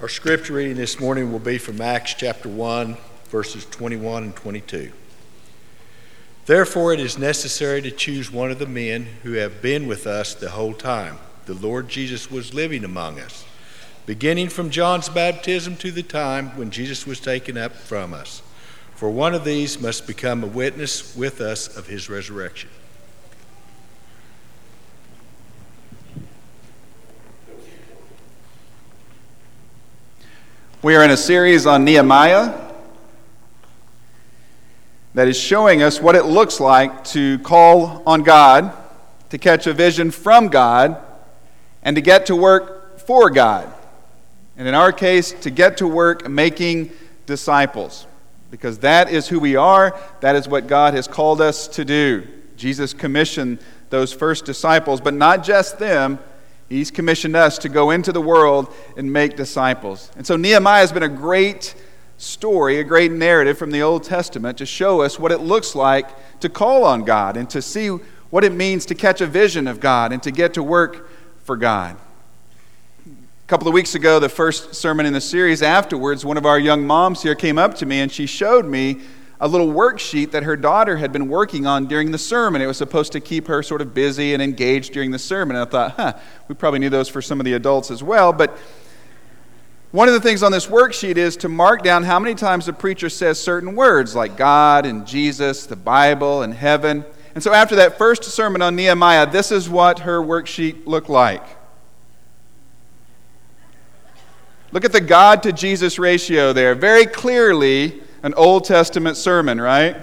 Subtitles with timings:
[0.00, 2.96] Our scripture reading this morning will be from Acts chapter 1,
[3.30, 4.92] verses 21 and 22.
[6.46, 10.34] Therefore, it is necessary to choose one of the men who have been with us
[10.34, 13.44] the whole time the Lord Jesus was living among us,
[14.06, 18.40] beginning from John's baptism to the time when Jesus was taken up from us.
[18.94, 22.70] For one of these must become a witness with us of his resurrection.
[30.80, 32.56] We are in a series on Nehemiah
[35.12, 38.72] that is showing us what it looks like to call on God,
[39.30, 41.02] to catch a vision from God,
[41.82, 43.74] and to get to work for God.
[44.56, 46.92] And in our case, to get to work making
[47.26, 48.06] disciples.
[48.52, 52.24] Because that is who we are, that is what God has called us to do.
[52.56, 53.58] Jesus commissioned
[53.90, 56.20] those first disciples, but not just them
[56.68, 60.10] He's commissioned us to go into the world and make disciples.
[60.16, 61.74] And so Nehemiah has been a great
[62.18, 66.08] story, a great narrative from the Old Testament to show us what it looks like
[66.40, 67.88] to call on God and to see
[68.30, 71.08] what it means to catch a vision of God and to get to work
[71.44, 71.96] for God.
[73.06, 76.58] A couple of weeks ago, the first sermon in the series, afterwards, one of our
[76.58, 79.00] young moms here came up to me and she showed me
[79.40, 82.60] a little worksheet that her daughter had been working on during the sermon.
[82.60, 85.56] It was supposed to keep her sort of busy and engaged during the sermon.
[85.56, 86.12] And I thought, huh,
[86.48, 88.32] we probably need those for some of the adults as well.
[88.32, 88.58] But
[89.92, 92.72] one of the things on this worksheet is to mark down how many times the
[92.72, 97.04] preacher says certain words like God and Jesus, the Bible and heaven.
[97.34, 101.44] And so after that first sermon on Nehemiah, this is what her worksheet looked like.
[104.72, 106.74] Look at the God to Jesus ratio there.
[106.74, 109.96] Very clearly, an Old Testament sermon, right?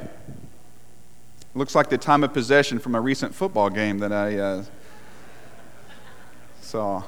[1.54, 4.64] Looks like the time of possession from a recent football game that I uh,
[6.62, 7.04] saw.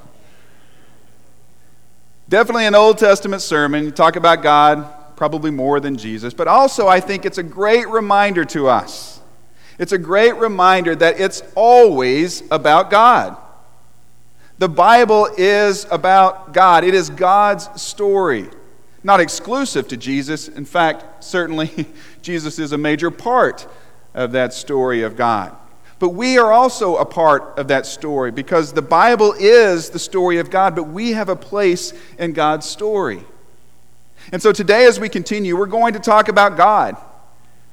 [2.30, 3.86] Definitely an Old Testament sermon.
[3.86, 6.34] You talk about God, probably more than Jesus.
[6.34, 9.22] But also, I think it's a great reminder to us.
[9.80, 13.38] It's a great reminder that it's always about God.
[14.60, 18.50] The Bible is about God, it is God's story
[19.08, 20.50] not exclusive to Jesus.
[20.50, 21.88] In fact, certainly
[22.22, 23.66] Jesus is a major part
[24.14, 25.56] of that story of God.
[25.98, 30.40] But we are also a part of that story because the Bible is the story
[30.40, 33.23] of God, but we have a place in God's story.
[34.34, 36.98] And so today, as we continue, we're going to talk about God.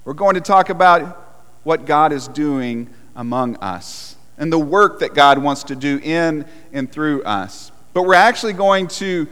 [0.05, 1.21] We're going to talk about
[1.65, 6.47] what God is doing among us and the work that God wants to do in
[6.73, 7.73] and through us.
[7.93, 9.27] But we're actually going to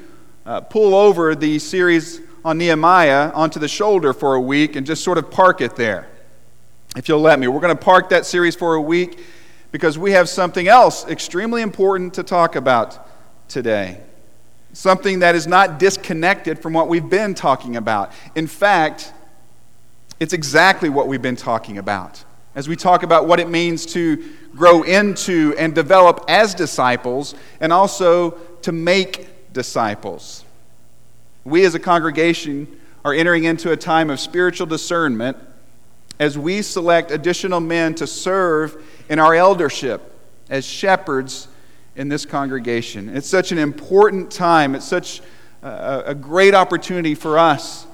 [0.45, 5.05] uh, pull over the series on Nehemiah onto the shoulder for a week and just
[5.05, 6.09] sort of park it there,
[6.97, 7.49] if you'll let me.
[7.49, 9.21] We're going to park that series for a week
[9.71, 13.09] because we have something else extremely important to talk about
[13.49, 14.01] today.
[14.73, 18.13] Something that is not disconnected from what we've been talking about.
[18.35, 19.13] In fact,
[20.19, 22.25] it's exactly what we've been talking about.
[22.55, 24.23] As we talk about what it means to
[24.55, 28.33] grow into and develop as disciples, and also
[28.63, 30.45] to make disciples.
[31.45, 35.37] We as a congregation are entering into a time of spiritual discernment
[36.19, 40.12] as we select additional men to serve in our eldership
[40.49, 41.49] as shepherds
[41.97, 43.15] in this congregation.
[43.15, 44.75] It's such an important time.
[44.75, 45.21] It's such
[45.62, 47.87] a, a great opportunity for us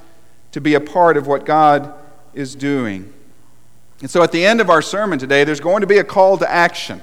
[0.52, 1.94] to be a part of what God
[2.34, 3.12] is doing.
[4.00, 6.38] And so at the end of our sermon today, there's going to be a call
[6.38, 7.02] to action.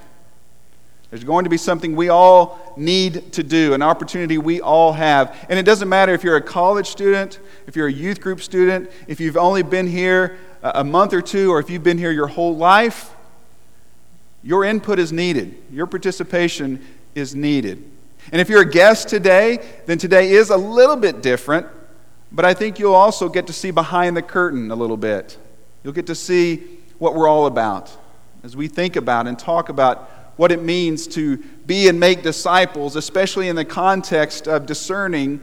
[1.16, 5.34] There's going to be something we all need to do, an opportunity we all have.
[5.48, 8.92] And it doesn't matter if you're a college student, if you're a youth group student,
[9.08, 12.28] if you've only been here a month or two, or if you've been here your
[12.28, 13.16] whole life,
[14.44, 15.56] your input is needed.
[15.72, 17.82] Your participation is needed.
[18.34, 21.66] And if you're a guest today, then today is a little bit different,
[22.30, 25.38] but I think you'll also get to see behind the curtain a little bit.
[25.82, 27.90] You'll get to see what we're all about
[28.44, 32.96] as we think about and talk about what it means to be and make disciples,
[32.96, 35.40] especially in the context of discerning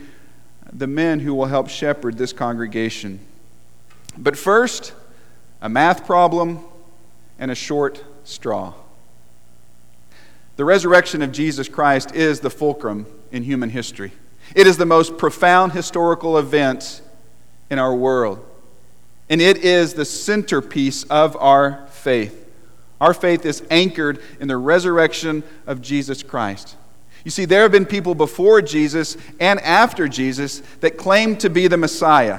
[0.73, 3.21] the men who will help shepherd this congregation.
[4.17, 4.93] But first,
[5.61, 6.61] a math problem
[7.39, 8.75] and a short straw.
[10.57, 14.13] The resurrection of Jesus Christ is the fulcrum in human history.
[14.55, 17.01] It is the most profound historical event
[17.71, 18.45] in our world.
[19.31, 22.42] And it is the centerpiece of our faith.
[23.03, 26.77] Our faith is anchored in the resurrection of Jesus Christ.
[27.25, 31.67] You see, there have been people before Jesus and after Jesus that claim to be
[31.67, 32.39] the Messiah.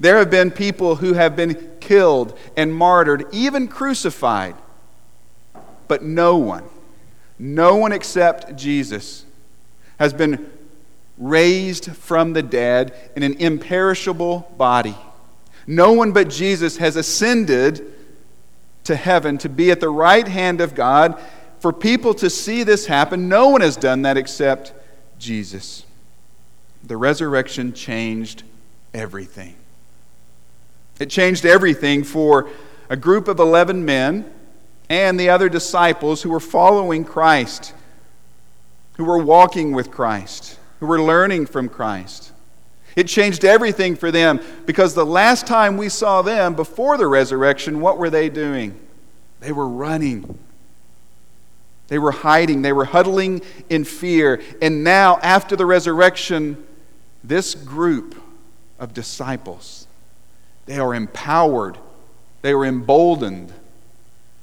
[0.00, 4.56] There have been people who have been killed and martyred, even crucified.
[5.86, 6.64] But no one,
[7.38, 9.24] no one except Jesus,
[10.00, 10.50] has been
[11.16, 14.96] raised from the dead in an imperishable body.
[15.68, 17.93] No one but Jesus has ascended
[18.84, 21.20] to heaven to be at the right hand of God.
[21.58, 24.72] For people to see this happen, no one has done that except
[25.18, 25.84] Jesus.
[26.82, 28.42] The resurrection changed
[28.92, 29.56] everything.
[31.00, 32.48] It changed everything for
[32.88, 34.30] a group of 11 men
[34.90, 37.72] and the other disciples who were following Christ,
[38.96, 42.33] who were walking with Christ, who were learning from Christ.
[42.96, 47.80] It changed everything for them because the last time we saw them before the resurrection,
[47.80, 48.78] what were they doing?
[49.40, 50.38] They were running.
[51.88, 52.62] They were hiding.
[52.62, 54.40] They were huddling in fear.
[54.62, 56.64] And now, after the resurrection,
[57.22, 58.14] this group
[58.78, 59.86] of disciples,
[60.66, 61.78] they are empowered,
[62.42, 63.52] they are emboldened.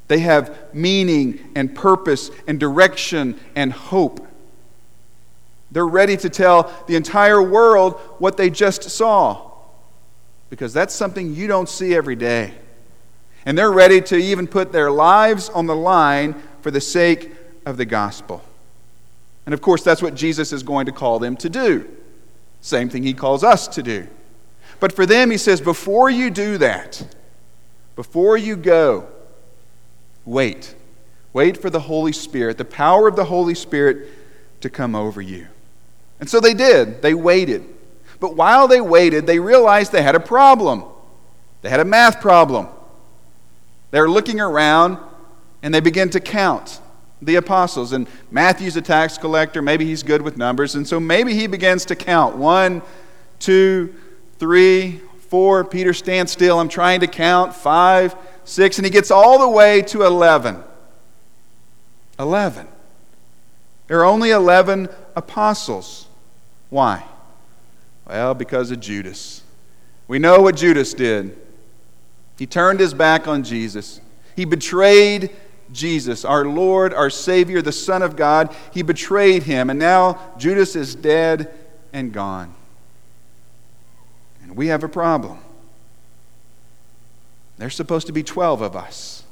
[0.08, 4.28] They have meaning and purpose and direction and hope.
[5.72, 9.52] They're ready to tell the entire world what they just saw
[10.52, 12.54] because that's something you don't see every day.
[13.46, 17.32] And they're ready to even put their lives on the line for the sake
[17.66, 18.44] of the gospel.
[19.46, 21.90] And of course, that's what Jesus is going to call them to do.
[22.60, 24.08] Same thing he calls us to do.
[24.80, 27.16] But for them, he says, before you do that,
[27.96, 29.08] before you go,
[30.26, 30.76] wait.
[31.34, 34.10] Wait for the Holy Spirit, the power of the Holy Spirit
[34.60, 35.48] to come over you.
[36.22, 37.02] And so they did.
[37.02, 37.66] They waited.
[38.22, 40.86] But while they waited, they realized they had a problem.
[41.64, 42.68] They had a math problem.
[43.90, 45.00] They were looking around
[45.64, 46.80] and they begin to count
[47.22, 47.92] the apostles.
[47.92, 49.62] And Matthew's a tax collector.
[49.64, 50.76] Maybe he's good with numbers.
[50.76, 52.84] And so maybe he begins to count one,
[53.40, 53.94] two,
[54.38, 55.64] three, four.
[55.64, 56.60] Peter stands still.
[56.60, 57.56] I'm trying to count.
[57.56, 58.78] Five, six.
[58.78, 60.64] And he gets all the way to 11.
[62.20, 62.68] 11.
[63.88, 66.08] There are only 11 apostles.
[66.72, 67.04] Why?
[68.08, 69.44] Well, because of Judas.
[70.08, 71.38] We know what Judas did.
[72.40, 74.02] He turned his back on Jesus.
[74.36, 75.30] He betrayed
[75.72, 78.56] Jesus, our Lord, our Savior, the Son of God.
[78.74, 81.54] He betrayed him, and now Judas is dead
[81.94, 82.54] and gone.
[84.42, 85.40] And we have a problem.
[87.58, 89.24] There's supposed to be 12 of us.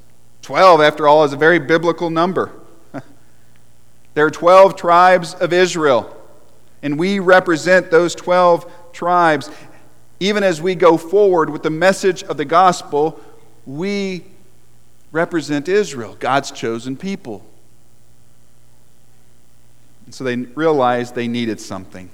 [0.42, 2.52] 12, after all, is a very biblical number.
[4.14, 6.16] there are 12 tribes of Israel,
[6.82, 9.50] and we represent those 12 tribes
[10.20, 13.20] even as we go forward with the message of the gospel,
[13.66, 14.26] we
[15.12, 17.46] represent Israel, God's chosen people.
[20.06, 22.10] And so they realized they needed something.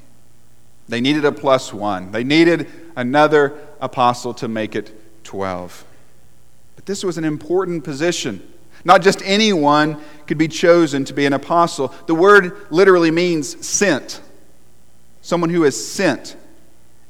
[0.87, 2.11] They needed a plus one.
[2.11, 5.83] They needed another apostle to make it 12.
[6.75, 8.47] But this was an important position.
[8.83, 11.91] Not just anyone could be chosen to be an apostle.
[12.05, 14.21] The word literally means sent.
[15.25, 16.37] Someone who is sent.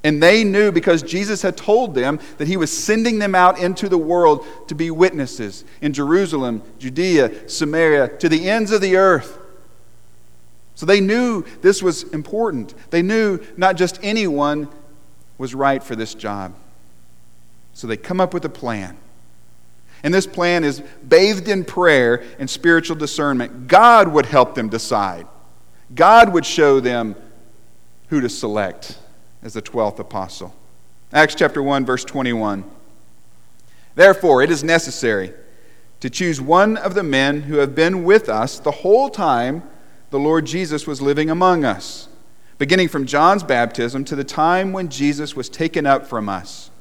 [0.02, 3.90] And they knew because Jesus had told them that he was sending them out into
[3.90, 9.38] the world to be witnesses in Jerusalem, Judea, Samaria, to the ends of the earth.
[10.76, 12.74] So they knew this was important.
[12.90, 14.70] They knew not just anyone
[15.38, 16.56] was right for this job.
[17.74, 18.96] So they come up with a plan.
[20.04, 23.68] And this plan is bathed in prayer and spiritual discernment.
[23.68, 25.28] God would help them decide,
[25.94, 27.18] God would show them
[28.16, 28.98] who to select
[29.44, 30.56] as the 12th apostle.
[31.12, 32.64] Acts chapter 1, verse 21.
[33.94, 35.34] Therefore, it is necessary
[36.00, 39.64] to choose one of the men who have been with us the whole time
[40.12, 42.08] the Lord Jesus was living among us,
[42.58, 46.72] beginning from John's baptism to the time when Jesus was taken up from us.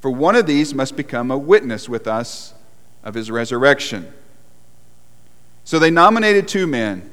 [0.00, 2.52] For one of these must become a witness with us
[3.02, 4.12] of his resurrection.
[5.64, 7.10] So they nominated two men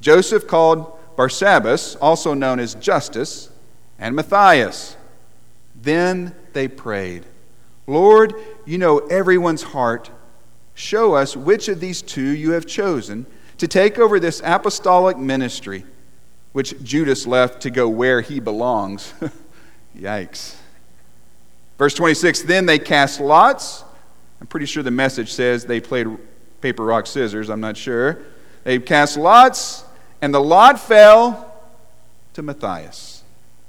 [0.00, 3.48] Joseph, called Barsabbas, also known as Justus
[3.96, 4.96] and Matthias.
[5.80, 7.24] Then they prayed,
[7.86, 10.10] Lord, you know everyone's heart.
[10.74, 13.26] Show us which of these two you have chosen
[13.58, 15.84] to take over this apostolic ministry,
[16.50, 19.14] which Judas left to go where he belongs.
[19.96, 20.56] Yikes.
[21.78, 23.84] Verse 26 Then they cast lots.
[24.40, 26.08] I'm pretty sure the message says they played
[26.60, 27.48] paper, rock, scissors.
[27.48, 28.18] I'm not sure.
[28.64, 29.84] They cast lots,
[30.22, 31.52] and the lot fell
[32.32, 33.24] to Matthias.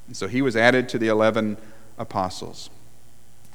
[0.08, 1.58] And so he was added to the 11
[1.98, 2.70] apostles.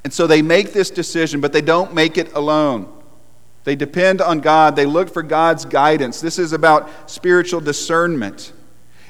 [0.03, 2.93] And so they make this decision, but they don't make it alone.
[3.63, 6.21] They depend on God, they look for God's guidance.
[6.21, 8.51] This is about spiritual discernment.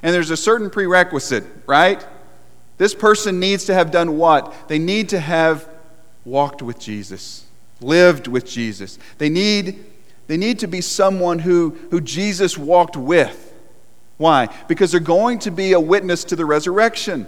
[0.04, 2.06] And there's a certain prerequisite, right?
[2.78, 4.54] This person needs to have done what?
[4.68, 5.68] They need to have
[6.26, 7.46] walked with Jesus,
[7.82, 9.00] lived with Jesus.
[9.18, 9.86] They need,
[10.28, 13.48] they need to be someone who, who Jesus walked with.
[14.20, 14.54] Why?
[14.68, 17.26] Because they're going to be a witness to the resurrection.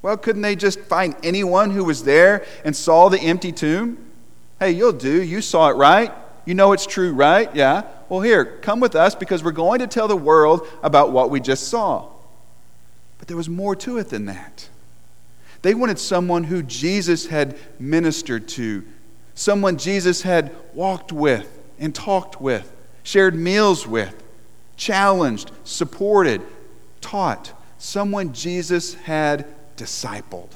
[0.00, 3.98] Well, couldn't they just find anyone who was there and saw the empty tomb?
[4.58, 5.22] Hey, you'll do.
[5.22, 6.10] You saw it, right?
[6.46, 7.54] You know it's true, right?
[7.54, 7.82] Yeah.
[8.08, 11.38] Well, here, come with us because we're going to tell the world about what we
[11.38, 12.08] just saw.
[13.18, 14.70] But there was more to it than that.
[15.60, 18.86] They wanted someone who Jesus had ministered to,
[19.34, 24.16] someone Jesus had walked with and talked with, shared meals with,
[24.80, 26.40] challenged, supported,
[27.02, 29.46] taught, someone Jesus had
[29.76, 30.48] discipled.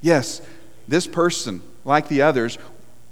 [0.00, 0.40] Yes,
[0.88, 2.56] this person, like the others,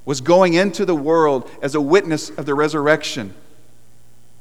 [0.07, 3.35] was going into the world as a witness of the resurrection.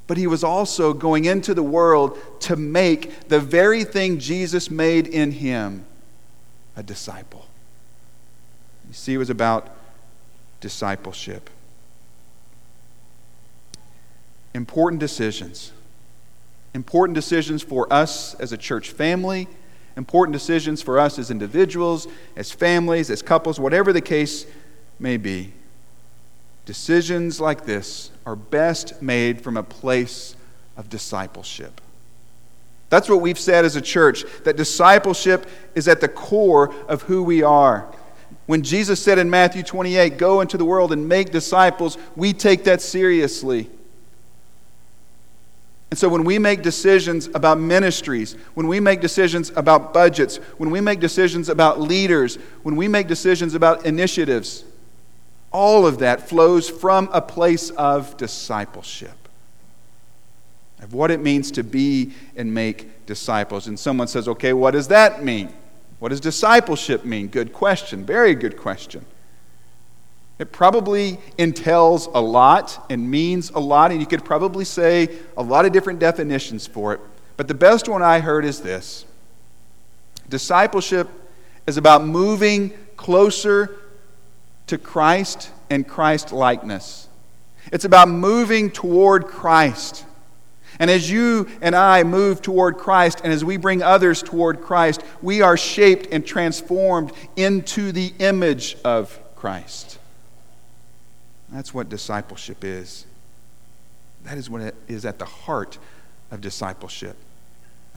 [0.07, 5.07] But he was also going into the world to make the very thing Jesus made
[5.07, 5.85] in him
[6.77, 7.45] a disciple.
[8.87, 9.69] You see, it was about
[10.61, 11.49] discipleship.
[14.53, 15.71] Important decisions.
[16.73, 19.47] Important decisions for us as a church family,
[19.95, 24.45] important decisions for us as individuals, as families, as couples, whatever the case
[24.99, 25.53] may be.
[26.65, 30.35] Decisions like this are best made from a place
[30.77, 31.81] of discipleship.
[32.89, 37.23] That's what we've said as a church, that discipleship is at the core of who
[37.23, 37.87] we are.
[38.45, 42.63] When Jesus said in Matthew 28, Go into the world and make disciples, we take
[42.65, 43.69] that seriously.
[45.93, 50.71] And so when we make decisions about ministries, when we make decisions about budgets, when
[50.71, 54.65] we make decisions about leaders, when we make decisions about initiatives,
[55.51, 59.29] all of that flows from a place of discipleship,
[60.81, 63.67] of what it means to be and make disciples.
[63.67, 65.53] And someone says, okay, what does that mean?
[65.99, 67.27] What does discipleship mean?
[67.27, 68.03] Good question.
[68.03, 69.05] Very good question.
[70.39, 75.43] It probably entails a lot and means a lot, and you could probably say a
[75.43, 76.99] lot of different definitions for it.
[77.37, 79.05] But the best one I heard is this
[80.29, 81.09] Discipleship
[81.67, 83.77] is about moving closer
[84.67, 87.07] to Christ and Christ likeness.
[87.71, 90.05] It's about moving toward Christ.
[90.79, 95.03] And as you and I move toward Christ, and as we bring others toward Christ,
[95.21, 99.99] we are shaped and transformed into the image of Christ.
[101.53, 103.05] That's what discipleship is.
[104.23, 105.77] That is what is at the heart
[106.31, 107.15] of discipleship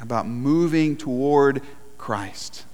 [0.00, 1.62] about moving toward
[1.96, 2.66] Christ.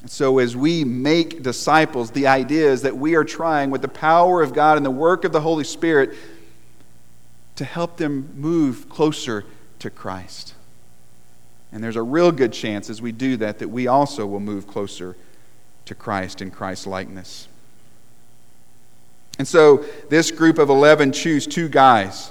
[0.00, 3.88] And so, as we make disciples, the idea is that we are trying, with the
[3.88, 6.16] power of God and the work of the Holy Spirit,
[7.56, 9.44] to help them move closer
[9.80, 10.54] to Christ.
[11.72, 14.66] And there's a real good chance as we do that that we also will move
[14.66, 15.14] closer
[15.84, 17.48] to Christ and Christ's likeness.
[19.40, 22.30] And so, this group of 11 choose two guys.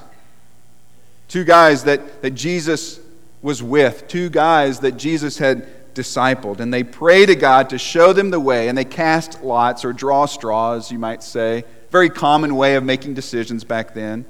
[1.28, 3.00] Two guys that, that Jesus
[3.42, 6.60] was with, two guys that Jesus had discipled.
[6.60, 9.92] And they pray to God to show them the way, and they cast lots or
[9.92, 11.63] draw straws, you might say.
[11.89, 14.24] Very common way of making decisions back then.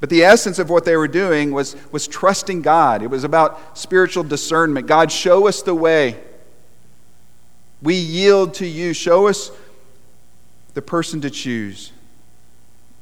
[0.00, 3.02] But the essence of what they were doing was, was trusting God.
[3.02, 4.86] It was about spiritual discernment.
[4.86, 6.18] God, show us the way.
[7.82, 8.94] We yield to you.
[8.94, 9.50] Show us
[10.74, 11.92] the person to choose.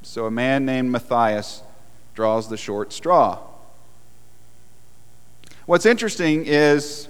[0.02, 1.62] So a man named Matthias
[2.14, 3.38] draws the short straw.
[5.64, 7.08] What's interesting is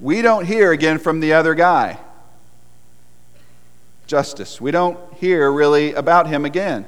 [0.00, 1.98] we don't hear again from the other guy,
[4.06, 4.60] Justus.
[4.60, 6.86] We don't hear really about him again,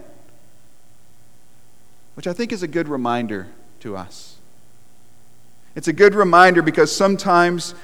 [2.15, 3.49] which I think is a good reminder
[3.81, 4.37] to us.
[5.75, 7.75] It's a good reminder because sometimes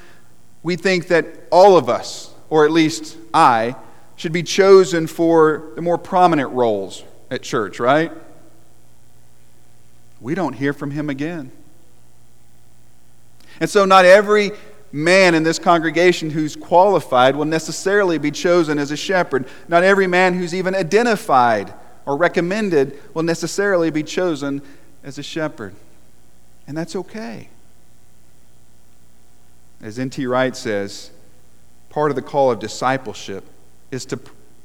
[0.63, 3.75] we think that all of us, or at least I,
[4.15, 8.11] should be chosen for the more prominent roles at church, right?
[10.21, 11.51] We don't hear from him again.
[13.59, 14.51] And so, not every
[14.91, 19.47] man in this congregation who's qualified will necessarily be chosen as a shepherd.
[19.67, 21.73] Not every man who's even identified
[22.05, 24.61] or recommended will necessarily be chosen
[25.03, 25.73] as a shepherd.
[26.67, 27.49] And that's okay.
[29.81, 30.25] As N.T.
[30.25, 31.11] Wright says,
[31.89, 33.43] part of the call of discipleship
[33.93, 34.19] is to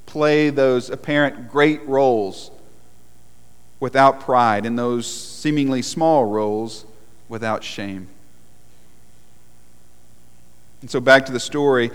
[0.07, 2.51] play those apparent great roles
[3.79, 6.87] without pride and those seemingly small roles
[7.29, 8.09] without shame.
[10.81, 11.91] And so, back to the story,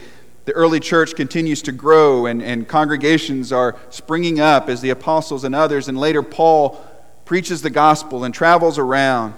[0.46, 5.44] the early church continues to grow, and, and congregations are springing up as the apostles
[5.44, 6.86] and others, and later Paul
[7.26, 9.34] preaches the gospel and travels around.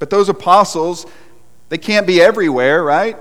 [0.00, 1.06] But those apostles,
[1.68, 3.16] they can't be everywhere, right?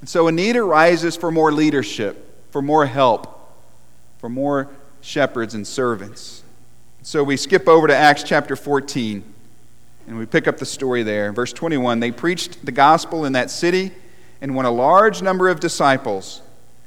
[0.00, 3.34] And so a need arises for more leadership, for more help,
[4.24, 4.70] for more
[5.02, 6.42] shepherds and servants.
[7.02, 9.22] So we skip over to Acts chapter 14.
[10.06, 11.30] And we pick up the story there.
[11.30, 13.92] Verse 21 They preached the gospel in that city
[14.40, 16.40] and won a large number of disciples.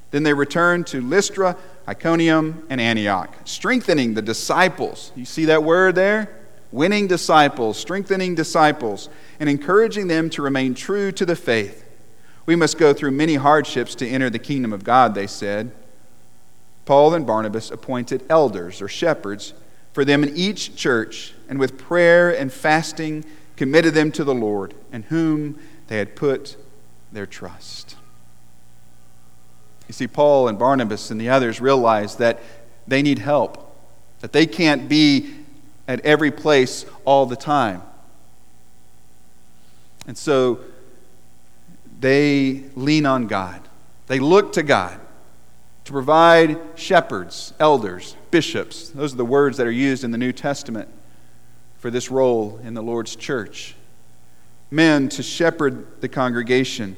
[0.09, 1.55] Then they returned to Lystra,
[1.87, 5.11] Iconium, and Antioch, strengthening the disciples.
[5.15, 6.41] You see that word there?
[6.71, 11.87] Winning disciples, strengthening disciples, and encouraging them to remain true to the faith.
[12.47, 15.71] We must go through many hardships to enter the kingdom of God, they said.
[16.87, 19.53] Paul and Barnabas appointed elders or shepherds
[19.91, 23.25] for them in each church, and with prayer and fasting
[23.57, 26.55] committed them to the Lord, in whom they had put
[27.11, 27.97] their trust.
[29.87, 32.39] You see, Paul and Barnabas and the others realize that
[32.87, 33.75] they need help,
[34.21, 35.35] that they can't be
[35.89, 37.81] at every place all the time.
[40.07, 40.59] And so
[41.99, 43.59] they lean on God,
[44.07, 45.01] they look to God
[45.87, 48.89] to provide shepherds, elders, bishops.
[48.89, 50.89] Those are the words that are used in the New Testament
[51.77, 53.73] for this role in the Lord's church.
[54.69, 56.97] Men to shepherd the congregation.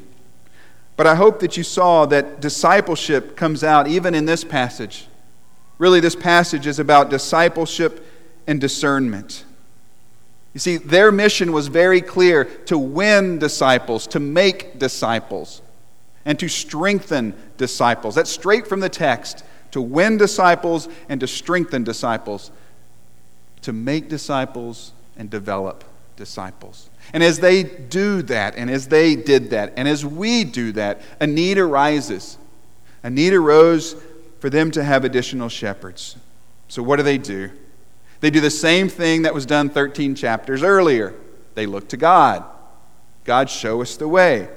[0.97, 5.05] But I hope that you saw that discipleship comes out even in this passage.
[5.77, 8.03] Really, this passage is about discipleship
[8.47, 9.45] and discernment.
[10.55, 15.61] You see, their mission was very clear to win disciples, to make disciples
[16.25, 18.15] and to strengthen disciples.
[18.15, 22.51] That's straight from the text to win disciples and to strengthen disciples,
[23.61, 25.83] to make disciples and develop
[26.15, 26.89] disciples.
[27.13, 31.01] And as they do that, and as they did that, and as we do that,
[31.19, 32.37] a need arises.
[33.03, 33.95] A need arose
[34.39, 36.15] for them to have additional shepherds.
[36.67, 37.51] So, what do they do?
[38.19, 41.15] They do the same thing that was done 13 chapters earlier.
[41.55, 42.43] They look to God.
[43.23, 44.49] God, show us the way.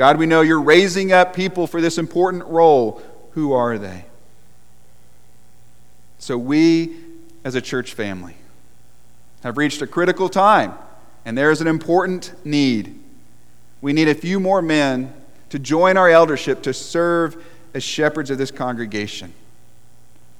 [0.00, 3.02] God, we know you're raising up people for this important role.
[3.32, 4.06] Who are they?
[6.18, 6.96] So, we
[7.44, 8.34] as a church family
[9.42, 10.72] have reached a critical time,
[11.26, 12.98] and there is an important need.
[13.82, 15.12] We need a few more men
[15.50, 19.34] to join our eldership to serve as shepherds of this congregation,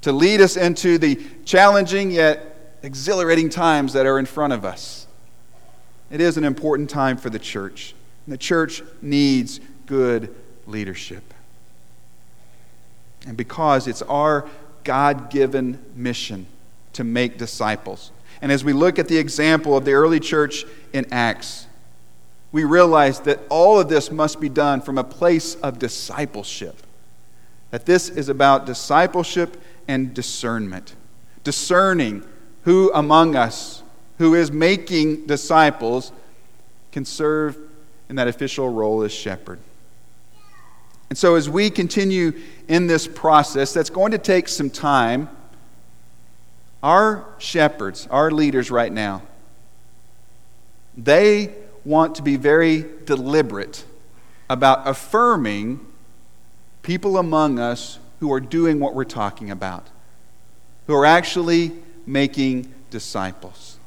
[0.01, 5.05] to lead us into the challenging yet exhilarating times that are in front of us.
[6.09, 7.93] It is an important time for the church.
[8.27, 10.33] The church needs good
[10.67, 11.33] leadership.
[13.27, 14.47] And because it's our
[14.83, 16.47] God given mission
[16.93, 18.11] to make disciples.
[18.41, 21.67] And as we look at the example of the early church in Acts,
[22.51, 26.75] we realize that all of this must be done from a place of discipleship.
[27.69, 30.95] That this is about discipleship and discernment.
[31.43, 32.23] Discerning
[32.63, 33.83] who among us
[34.17, 36.11] who is making disciples
[36.91, 37.57] can serve
[38.11, 39.57] in that official role as shepherd.
[41.09, 42.33] And so, as we continue
[42.67, 45.29] in this process, that's going to take some time.
[46.83, 49.21] Our shepherds, our leaders right now,
[50.97, 53.85] they want to be very deliberate
[54.49, 55.79] about affirming
[56.81, 59.87] people among us who are doing what we're talking about,
[60.85, 61.71] who are actually
[62.05, 63.77] making disciples.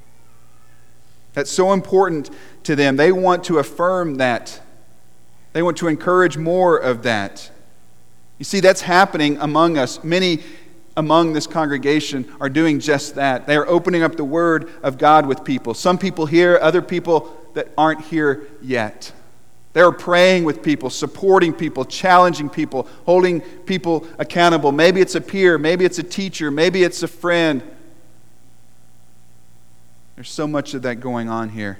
[1.35, 2.31] That's so important
[2.63, 2.97] to them.
[2.97, 4.61] They want to affirm that.
[5.53, 7.51] They want to encourage more of that.
[8.39, 10.03] You see, that's happening among us.
[10.03, 10.41] Many
[10.97, 13.47] among this congregation are doing just that.
[13.47, 15.75] They are opening up the Word of God with people.
[15.75, 19.13] Some people here, other people that aren't here yet.
[19.73, 24.71] They are praying with people, supporting people, challenging people, holding people accountable.
[24.71, 27.61] Maybe it's a peer, maybe it's a teacher, maybe it's a friend.
[30.15, 31.79] There's so much of that going on here.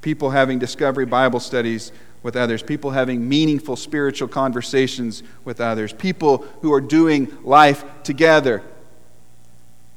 [0.00, 1.92] People having discovery Bible studies
[2.22, 8.62] with others, people having meaningful spiritual conversations with others, people who are doing life together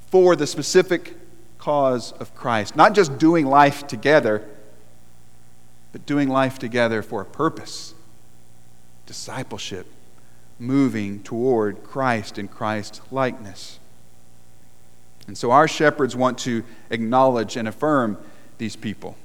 [0.08, 1.14] for the specific
[1.58, 2.76] cause of Christ.
[2.76, 4.44] Not just doing life together,
[5.92, 7.94] but doing life together for a purpose
[9.06, 9.88] discipleship,
[10.60, 13.80] moving toward Christ and Christ likeness.
[15.28, 18.18] And so our shepherds want to acknowledge and affirm
[18.58, 19.18] these people.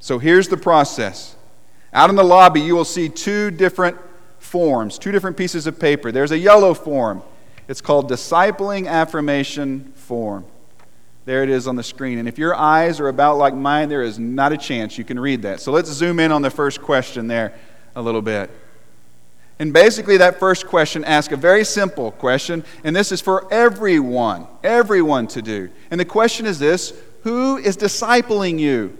[0.00, 1.36] So here's the process.
[1.92, 3.96] Out in the lobby, you will see two different
[4.38, 6.12] forms, two different pieces of paper.
[6.12, 7.22] There's a yellow form.
[7.68, 10.44] It's called Discipling Affirmation Form.
[11.24, 12.18] There it is on the screen.
[12.18, 15.18] And if your eyes are about like mine, there is not a chance you can
[15.18, 15.60] read that.
[15.60, 17.54] So let's zoom in on the first question there
[17.96, 18.50] a little bit.
[19.58, 24.46] And basically, that first question asks a very simple question, and this is for everyone,
[24.62, 25.70] everyone to do.
[25.90, 26.92] And the question is this
[27.22, 28.96] Who is discipling you?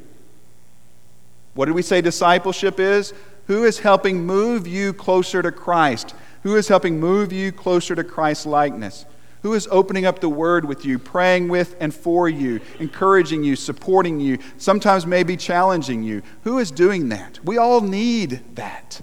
[1.55, 3.13] What did we say discipleship is?
[3.47, 6.15] Who is helping move you closer to Christ?
[6.43, 9.05] Who is helping move you closer to Christ's likeness?
[9.43, 13.55] Who is opening up the word with you, praying with and for you, encouraging you,
[13.57, 16.23] supporting you, sometimes maybe challenging you?
[16.43, 17.39] Who is doing that?
[17.45, 19.01] We all need that.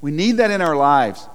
[0.00, 1.28] We need that in our lives.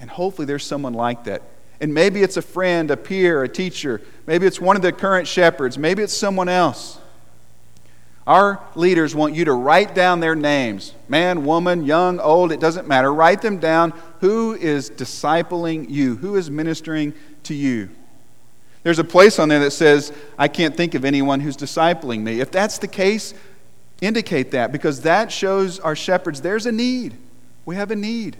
[0.00, 1.42] And hopefully there's someone like that.
[1.80, 4.00] And maybe it's a friend, a peer, a teacher.
[4.26, 5.78] Maybe it's one of the current shepherds.
[5.78, 6.98] Maybe it's someone else.
[8.26, 12.86] Our leaders want you to write down their names man, woman, young, old, it doesn't
[12.86, 13.12] matter.
[13.12, 13.92] Write them down.
[14.20, 16.16] Who is discipling you?
[16.16, 17.14] Who is ministering
[17.44, 17.88] to you?
[18.82, 22.40] There's a place on there that says, I can't think of anyone who's discipling me.
[22.40, 23.34] If that's the case,
[24.00, 27.16] indicate that because that shows our shepherds there's a need.
[27.64, 28.36] We have a need.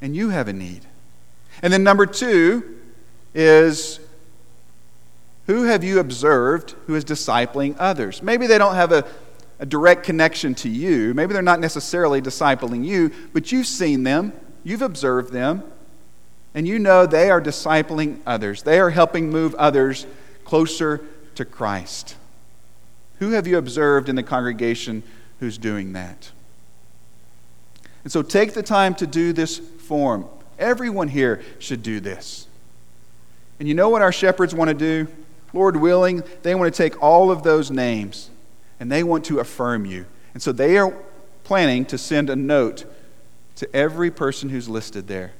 [0.00, 0.86] And you have a need.
[1.62, 2.78] And then number two
[3.34, 4.00] is
[5.46, 8.22] who have you observed who is discipling others?
[8.22, 9.04] Maybe they don't have a,
[9.58, 11.14] a direct connection to you.
[11.14, 14.32] Maybe they're not necessarily discipling you, but you've seen them,
[14.64, 15.62] you've observed them,
[16.54, 18.62] and you know they are discipling others.
[18.62, 20.06] They are helping move others
[20.44, 21.04] closer
[21.36, 22.16] to Christ.
[23.18, 25.02] Who have you observed in the congregation
[25.40, 26.30] who's doing that?
[28.04, 30.26] And so take the time to do this form.
[30.58, 32.46] Everyone here should do this.
[33.58, 35.08] And you know what our shepherds want to do?
[35.52, 38.30] Lord willing, they want to take all of those names
[38.78, 40.06] and they want to affirm you.
[40.34, 40.94] And so they are
[41.44, 42.84] planning to send a note
[43.56, 45.32] to every person who's listed there.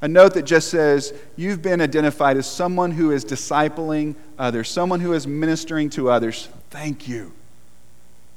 [0.00, 5.00] A note that just says, You've been identified as someone who is discipling others, someone
[5.00, 6.48] who is ministering to others.
[6.70, 7.32] Thank you.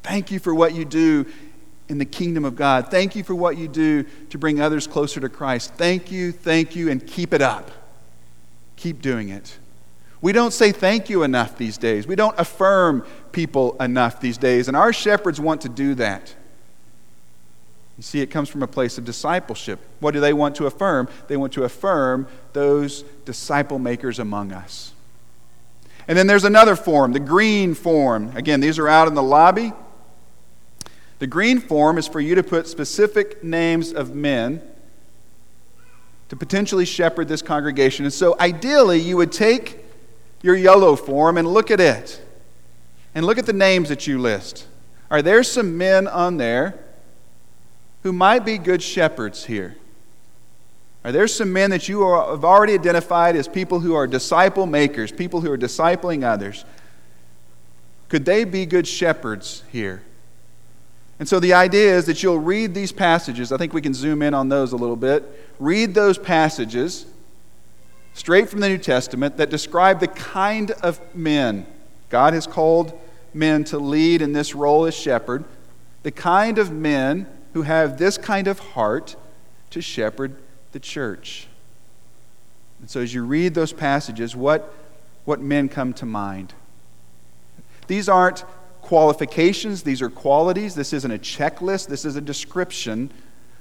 [0.03, 1.25] Thank you for what you do
[1.89, 2.89] in the kingdom of God.
[2.89, 5.73] Thank you for what you do to bring others closer to Christ.
[5.75, 7.69] Thank you, thank you, and keep it up.
[8.77, 9.57] Keep doing it.
[10.21, 12.07] We don't say thank you enough these days.
[12.07, 16.33] We don't affirm people enough these days, and our shepherds want to do that.
[17.97, 19.79] You see, it comes from a place of discipleship.
[19.99, 21.09] What do they want to affirm?
[21.27, 24.93] They want to affirm those disciple makers among us.
[26.07, 28.35] And then there's another form, the green form.
[28.35, 29.73] Again, these are out in the lobby.
[31.19, 34.61] The green form is for you to put specific names of men
[36.29, 38.05] to potentially shepherd this congregation.
[38.05, 39.83] And so, ideally, you would take
[40.41, 42.21] your yellow form and look at it.
[43.13, 44.65] And look at the names that you list.
[45.09, 46.79] Are there some men on there
[48.03, 49.75] who might be good shepherds here?
[51.03, 55.11] Are there some men that you have already identified as people who are disciple makers,
[55.11, 56.63] people who are discipling others?
[58.09, 60.03] Could they be good shepherds here?
[61.19, 63.51] And so the idea is that you'll read these passages.
[63.51, 65.23] I think we can zoom in on those a little bit.
[65.59, 67.05] Read those passages
[68.13, 71.65] straight from the New Testament that describe the kind of men
[72.11, 72.99] God has called
[73.33, 75.45] men to lead in this role as shepherd,
[76.03, 79.15] the kind of men who have this kind of heart
[79.69, 80.35] to shepherd
[80.71, 81.47] the church.
[82.79, 84.73] And so as you read those passages, what,
[85.25, 86.53] what men come to mind?
[87.87, 88.43] These aren't
[88.81, 90.75] qualifications, these are qualities.
[90.75, 93.11] This isn't a checklist, this is a description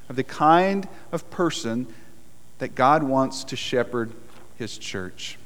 [0.09, 1.87] of the kind of person
[2.59, 4.12] that God wants to shepherd
[4.57, 5.38] his church.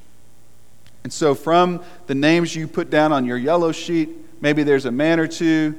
[1.02, 4.08] And so, from the names you put down on your yellow sheet,
[4.40, 5.74] maybe there's a man or two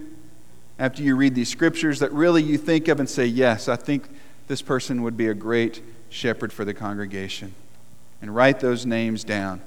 [0.78, 4.08] after you read these scriptures that really you think of and say, Yes, I think
[4.48, 7.54] this person would be a great shepherd for the congregation.
[8.22, 9.62] And write those names down.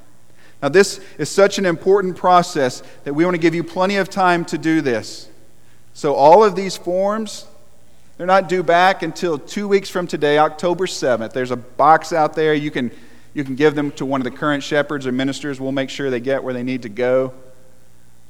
[0.63, 4.09] Now, this is such an important process that we want to give you plenty of
[4.09, 5.29] time to do this.
[5.95, 7.47] So, all of these forms,
[8.17, 11.33] they're not due back until two weeks from today, October 7th.
[11.33, 12.55] There's a box out there.
[12.55, 12.91] You can
[13.35, 15.61] you can give them to one of the current shepherds or ministers.
[15.61, 17.33] We'll make sure they get where they need to go.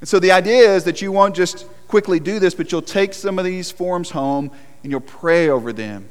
[0.01, 3.13] And so the idea is that you won't just quickly do this, but you'll take
[3.13, 4.51] some of these forms home
[4.83, 6.09] and you'll pray over them.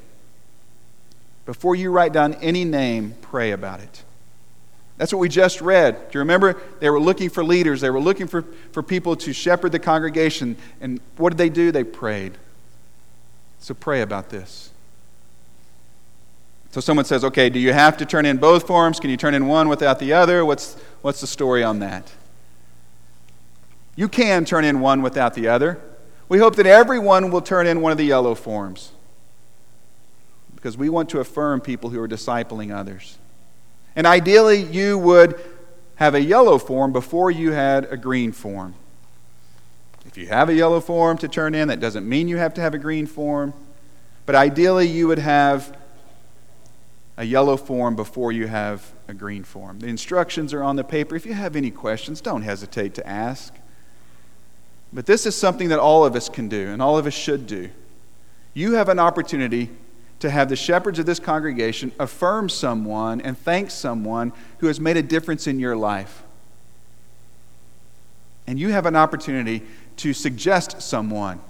[1.49, 4.03] Before you write down any name, pray about it.
[4.99, 5.95] That's what we just read.
[5.95, 6.61] Do you remember?
[6.79, 10.59] They were looking for leaders, they were looking for, for people to shepherd the congregation.
[10.83, 11.73] And what did they do?
[11.73, 12.35] They prayed.
[13.61, 14.73] So pray about this.
[16.73, 19.01] So someone says, okay, do you have to turn in both forms?
[19.01, 20.45] Can you turn in one without the other?
[20.45, 22.13] What's, what's the story on that?
[23.97, 25.81] You can turn in one without the other.
[26.29, 28.93] We hope that everyone will turn in one of the yellow forms
[30.59, 33.17] because we want to affirm people who are discipling others.
[33.95, 35.41] And ideally, you would
[35.95, 38.75] have a yellow form before you had a green form.
[40.05, 42.61] If you have a yellow form to turn in, that doesn't mean you have to
[42.61, 43.55] have a green form.
[44.27, 45.77] But ideally, you would have
[47.17, 49.79] a yellow form before you have a green form.
[49.79, 51.15] The instructions are on the paper.
[51.15, 53.55] If you have any questions, don't hesitate to ask.
[54.93, 57.47] But this is something that all of us can do and all of us should
[57.47, 57.71] do.
[58.55, 59.71] You have an opportunity
[60.21, 64.97] to have the shepherds of this congregation affirm someone and thank someone who has made
[64.97, 66.23] a difference in your life.
[68.47, 69.63] And you have an opportunity
[69.99, 71.41] to suggest someone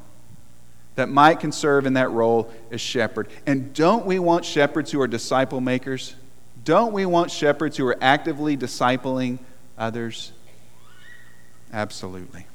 [0.97, 3.29] that might can serve in that role as shepherd.
[3.47, 6.17] And don't we want shepherds who are disciple makers?
[6.65, 9.39] Don't we want shepherds who are actively discipling
[9.79, 10.33] others?
[11.73, 12.47] Absolutely.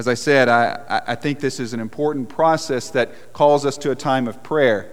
[0.00, 3.90] As I said, I, I think this is an important process that calls us to
[3.90, 4.90] a time of prayer.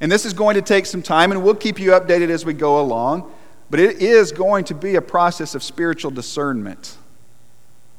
[0.00, 2.52] And this is going to take some time, and we'll keep you updated as we
[2.52, 3.28] go along.
[3.70, 6.96] But it is going to be a process of spiritual discernment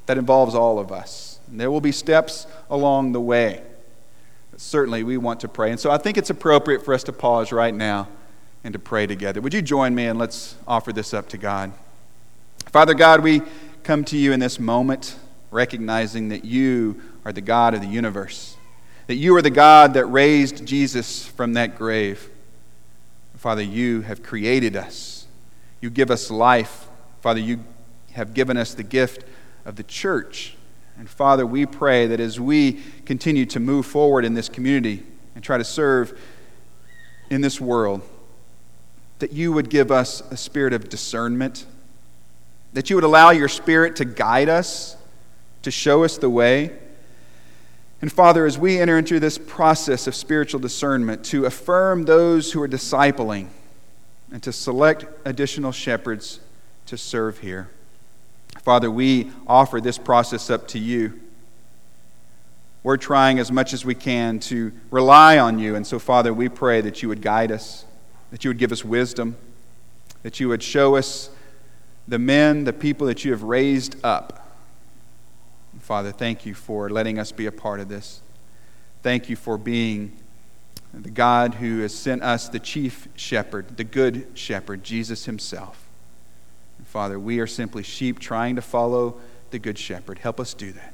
[0.05, 1.41] that involves all of us.
[1.49, 3.61] And there will be steps along the way.
[4.51, 5.69] But certainly, we want to pray.
[5.69, 8.07] And so I think it's appropriate for us to pause right now
[8.63, 9.41] and to pray together.
[9.41, 11.73] Would you join me and let's offer this up to God?
[12.67, 13.41] Father God, we
[13.83, 15.17] come to you in this moment
[15.51, 18.55] recognizing that you are the God of the universe,
[19.07, 22.29] that you are the God that raised Jesus from that grave.
[23.35, 25.25] Father, you have created us.
[25.81, 26.87] You give us life.
[27.21, 27.63] Father, you
[28.13, 29.25] have given us the gift
[29.65, 30.55] of the church.
[30.97, 35.43] And Father, we pray that as we continue to move forward in this community and
[35.43, 36.19] try to serve
[37.31, 38.01] in this world,
[39.19, 41.65] that you would give us a spirit of discernment,
[42.73, 44.95] that you would allow your spirit to guide us,
[45.63, 46.71] to show us the way.
[48.01, 52.61] And Father, as we enter into this process of spiritual discernment, to affirm those who
[52.61, 53.47] are discipling
[54.31, 56.39] and to select additional shepherds
[56.87, 57.69] to serve here.
[58.63, 61.19] Father, we offer this process up to you.
[62.83, 65.75] We're trying as much as we can to rely on you.
[65.75, 67.85] And so, Father, we pray that you would guide us
[68.31, 69.35] that you would give us wisdom,
[70.23, 71.29] that you would show us
[72.07, 74.40] the men, the people that you have raised up.
[75.91, 78.21] Father, thank you for letting us be a part of this.
[79.03, 80.15] Thank you for being
[80.93, 85.89] the God who has sent us the chief shepherd, the good shepherd, Jesus himself.
[86.77, 90.19] And Father, we are simply sheep trying to follow the good shepherd.
[90.19, 90.93] Help us do that.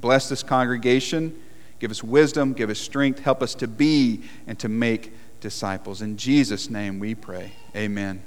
[0.00, 1.38] Bless this congregation.
[1.78, 2.54] Give us wisdom.
[2.54, 3.18] Give us strength.
[3.18, 6.00] Help us to be and to make disciples.
[6.00, 7.52] In Jesus' name we pray.
[7.76, 8.22] Amen.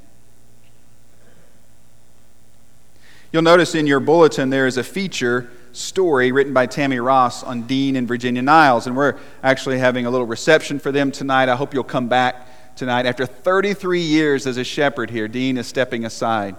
[3.31, 7.63] You'll notice in your bulletin there is a feature story written by Tammy Ross on
[7.63, 11.47] Dean and Virginia Niles, and we're actually having a little reception for them tonight.
[11.47, 13.05] I hope you'll come back tonight.
[13.05, 16.55] After 33 years as a shepherd here, Dean is stepping aside.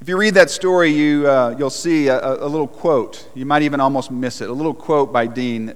[0.00, 3.28] If you read that story, you, uh, you'll see a, a little quote.
[3.34, 4.48] You might even almost miss it.
[4.48, 5.74] A little quote by Dean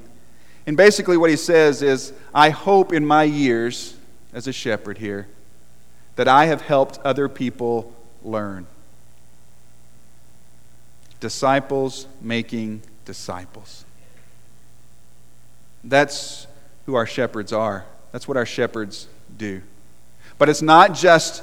[0.66, 3.96] and basically, what he says is I hope in my years
[4.32, 5.28] as a shepherd here
[6.16, 8.66] that I have helped other people learn.
[11.24, 13.86] Disciples making disciples.
[15.82, 16.46] That's
[16.84, 17.86] who our shepherds are.
[18.12, 19.08] That's what our shepherds
[19.38, 19.62] do.
[20.36, 21.42] But it's not just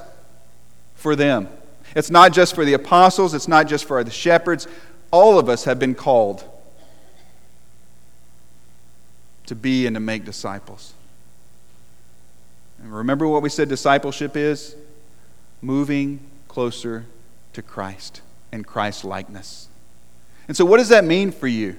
[0.94, 1.48] for them.
[1.96, 4.68] It's not just for the apostles, it's not just for the shepherds.
[5.10, 6.44] All of us have been called
[9.48, 10.94] to be and to make disciples.
[12.84, 14.76] And remember what we said discipleship is?
[15.60, 17.08] Moving closer
[17.54, 19.70] to Christ and Christ likeness.
[20.52, 21.78] And so, what does that mean for you?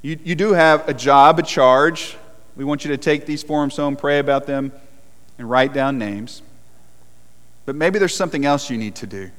[0.00, 0.16] you?
[0.22, 2.16] You do have a job, a charge.
[2.54, 4.70] We want you to take these forms home, pray about them,
[5.36, 6.40] and write down names.
[7.64, 9.32] But maybe there's something else you need to do.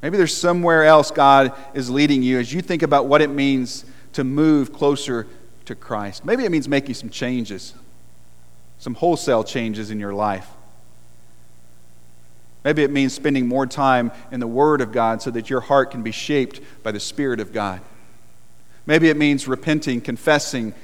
[0.00, 3.84] Maybe there's somewhere else God is leading you as you think about what it means
[4.14, 5.26] to move closer
[5.66, 6.24] to Christ.
[6.24, 7.74] Maybe it means making some changes,
[8.78, 10.48] some wholesale changes in your life.
[12.64, 15.90] Maybe it means spending more time in the Word of God so that your heart
[15.90, 17.80] can be shaped by the Spirit of God.
[18.86, 20.74] Maybe it means repenting, confessing,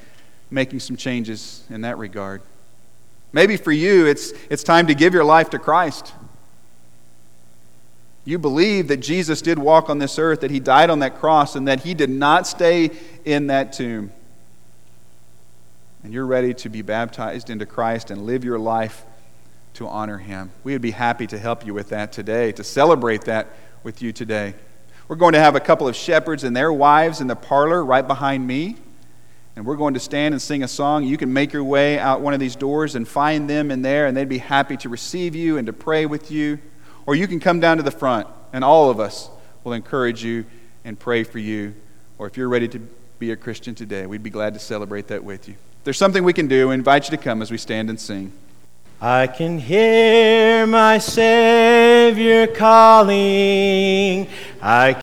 [0.50, 2.42] making some changes in that regard.
[3.32, 6.12] Maybe for you, it's, it's time to give your life to Christ.
[8.24, 11.56] You believe that Jesus did walk on this earth, that he died on that cross,
[11.56, 12.90] and that he did not stay
[13.24, 14.12] in that tomb
[16.02, 19.04] and you're ready to be baptized into Christ and live your life
[19.74, 23.22] to honor Him, we would be happy to help you with that today, to celebrate
[23.22, 23.48] that
[23.82, 24.54] with you today.
[25.08, 28.06] We're going to have a couple of shepherds and their wives in the parlor right
[28.06, 28.76] behind me.
[29.56, 31.04] And we're going to stand and sing a song.
[31.04, 34.06] You can make your way out one of these doors and find them in there,
[34.06, 36.58] and they'd be happy to receive you and to pray with you.
[37.06, 39.28] Or you can come down to the front, and all of us
[39.64, 40.46] will encourage you
[40.84, 41.74] and pray for you.
[42.18, 42.78] Or if you're ready to
[43.18, 46.32] be a Christian today, we'd be glad to celebrate that with you there's something we
[46.32, 48.32] can do, we invite you to come as we stand and sing.
[49.02, 54.28] I can hear my Savior calling.
[54.60, 54.92] I